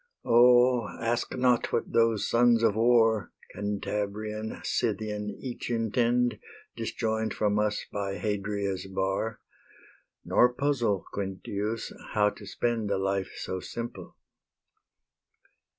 O, 0.25 0.87
Ask 0.99 1.37
not 1.37 1.71
what 1.71 1.91
those 1.93 2.27
sons 2.27 2.63
of 2.63 2.73
war, 2.75 3.31
Cantabrian, 3.53 4.59
Scythian, 4.65 5.29
each 5.39 5.69
intend, 5.69 6.39
Disjoin'd 6.75 7.35
from 7.35 7.59
us 7.59 7.85
by 7.91 8.17
Hadria's 8.17 8.87
bar, 8.87 9.41
Nor 10.25 10.53
puzzle, 10.53 11.05
Quintius, 11.13 11.93
how 12.13 12.31
to 12.31 12.47
spend 12.47 12.89
A 12.89 12.97
life 12.97 13.29
so 13.35 13.59
simple. 13.59 14.15